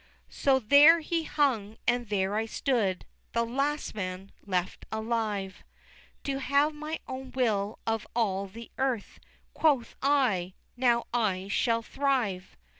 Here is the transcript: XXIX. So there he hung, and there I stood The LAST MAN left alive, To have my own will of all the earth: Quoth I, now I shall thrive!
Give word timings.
XXIX. 0.01 0.33
So 0.33 0.57
there 0.59 0.99
he 1.01 1.23
hung, 1.25 1.77
and 1.87 2.09
there 2.09 2.33
I 2.33 2.47
stood 2.47 3.05
The 3.33 3.45
LAST 3.45 3.93
MAN 3.93 4.31
left 4.43 4.83
alive, 4.91 5.63
To 6.23 6.39
have 6.39 6.73
my 6.73 6.97
own 7.07 7.29
will 7.35 7.77
of 7.85 8.07
all 8.15 8.47
the 8.47 8.71
earth: 8.79 9.19
Quoth 9.53 9.95
I, 10.01 10.55
now 10.75 11.05
I 11.13 11.49
shall 11.49 11.83
thrive! 11.83 12.57